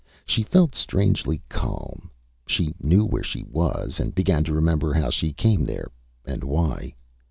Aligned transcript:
She 0.25 0.41
felt 0.41 0.73
strangely 0.73 1.43
calm. 1.47 2.09
She 2.47 2.73
knew 2.81 3.05
where 3.05 3.21
she 3.21 3.43
was, 3.43 3.99
and 3.99 4.15
began 4.15 4.43
to 4.45 4.51
remember 4.51 4.95
how 4.95 5.11
she 5.11 5.31
came 5.31 5.63
there 5.63 5.91
and 6.25 6.43
why. 6.43 6.95